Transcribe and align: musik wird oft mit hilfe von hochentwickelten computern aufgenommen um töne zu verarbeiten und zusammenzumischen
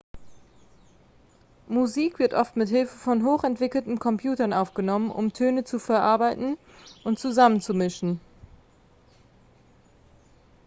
musik 1.67 2.17
wird 2.17 2.33
oft 2.33 2.55
mit 2.57 2.69
hilfe 2.69 2.97
von 2.97 3.23
hochentwickelten 3.23 3.99
computern 3.99 4.51
aufgenommen 4.51 5.11
um 5.11 5.31
töne 5.31 5.63
zu 5.63 5.77
verarbeiten 5.77 6.57
und 7.03 7.19
zusammenzumischen 7.19 8.19